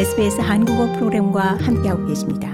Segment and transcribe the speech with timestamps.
[0.00, 2.48] SBS 한국어 프로그램과 함께하고 계십니다.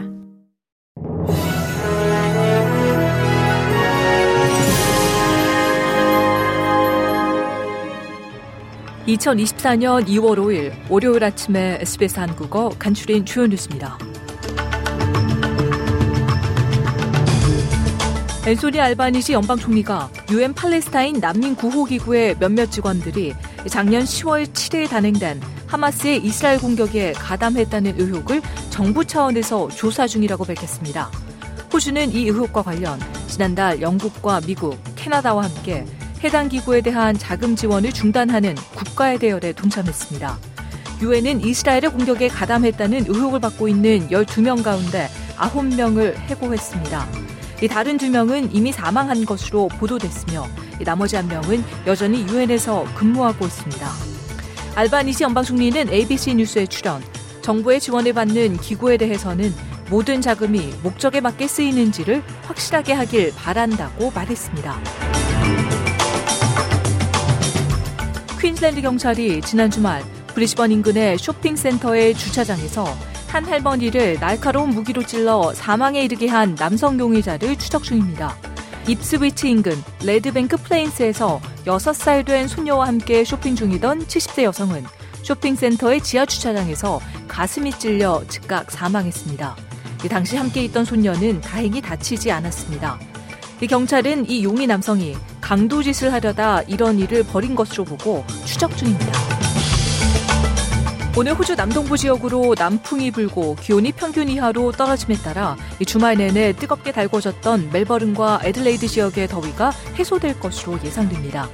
[9.07, 13.97] (2024년 2월 5일) 월요일 아침에 SBS 한국어 간추린 주요 뉴스입니다.
[18.45, 23.35] 앤소니 알바니시 연방 총리가 유엔 팔레스타인 난민 구호 기구의 몇몇 직원들이
[23.69, 31.11] 작년 10월 7일 단행된 하마스의 이스라엘 공격에 가담했다는 의혹을 정부 차원에서 조사 중이라고 밝혔습니다.
[31.73, 35.85] 호주는 이 의혹과 관련 지난달 영국과 미국, 캐나다와 함께
[36.23, 40.39] 해당 기구에 대한 자금 지원을 중단하는 국가의 대열에 동참했습니다.
[41.03, 47.26] 유엔은 이스라엘의 공격에 가담했다는 의혹을 받고 있는 12명 가운데 9명을 해고했습니다.
[47.63, 50.47] 이 다른 두 명은 이미 사망한 것으로 보도됐으며
[50.85, 53.89] 나머지 한 명은 여전히 유엔에서 근무하고 있습니다.
[54.75, 57.03] 알바니시 연방 총리는 ABC 뉴스에 출연,
[57.41, 59.55] 정부의 지원을 받는 기구에 대해서는
[59.89, 64.81] 모든 자금이 목적에 맞게 쓰이는지를 확실하게 하길 바란다고 말했습니다.
[68.41, 72.85] 퀸즐랜드 경찰이 지난 주말 브리스번 인근의 쇼핑센터의 주차장에서
[73.29, 78.37] 한 할머니를 날카로운 무기로 찔러 사망에 이르게 한 남성 용의자를 추적 중입니다.
[78.87, 84.85] 입스위치 인근 레드뱅크 플레인스에서 6살 된 손녀와 함께 쇼핑 중이던 70대 여성은
[85.23, 89.57] 쇼핑센터의 지하 주차장에서 가슴이 찔려 즉각 사망했습니다.
[90.09, 92.99] 당시 함께 있던 손녀는 다행히 다치지 않았습니다.
[93.69, 99.36] 경찰은 이 용의 남성이 강도짓을 하려다 이런 일을 벌인 것으로 보고 추적 중입니다.
[101.19, 105.57] 오늘 호주 남동부 지역으로 남풍이 불고 기온이 평균 이하로 떨어짐에 따라
[105.87, 111.49] 주말 내내 뜨겁게 달궈졌던 멜버른과 애들레이드 지역의 더위가 해소될 것으로 예상됩니다.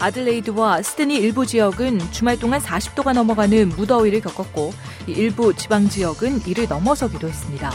[0.00, 4.74] 아들레이드와 스드니 일부 지역은 주말 동안 40도가 넘어가는 무더위를 겪었고
[5.06, 7.72] 일부 지방 지역은 이를 넘어서기도 했습니다.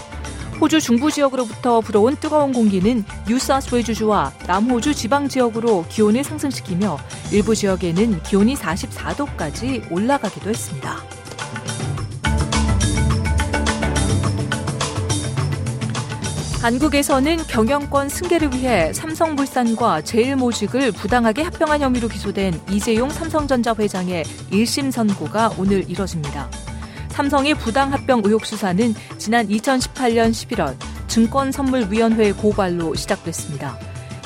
[0.61, 6.99] 호주 중부 지역으로부터 불어온 뜨거운 공기는 뉴사스웨주주와 남호주 지방 지역으로 기온을 상승시키며
[7.31, 11.20] 일부 지역에는 기온이 44도까지 올라가기도 했습니다.
[16.61, 25.55] 한국에서는 경영권 승계를 위해 삼성물산과 제일모직을 부당하게 합병한 혐의로 기소된 이재용 삼성전자 회장의 1심 선고가
[25.57, 26.51] 오늘 이뤄집니다.
[27.09, 30.75] 삼성의 부당 합병 의혹 수사는 지난 2018년 11월
[31.07, 33.79] 증권선물위원회 고발로 시작됐습니다.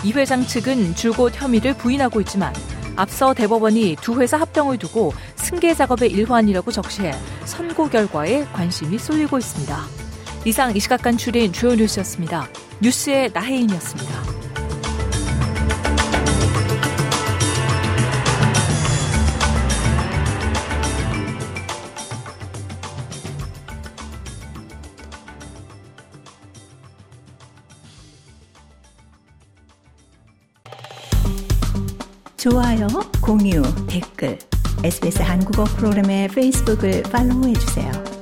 [0.03, 2.53] 이 회장 측은 줄곧 혐의를 부인하고 있지만
[2.97, 7.13] 앞서 대법원이 두 회사 합병을 두고 승계 작업의 일환이라고 적시해
[7.46, 10.04] 선고 결과에 관심이 쏠리고 있습니다.
[10.45, 12.47] 이상 이 시각 간 출인 주요 뉴스였습니다.
[12.81, 14.35] 뉴스의 나혜인이었습니다.
[34.85, 38.14] SBS 한국어 프로그램의 페이스북을 팔로우해주세요.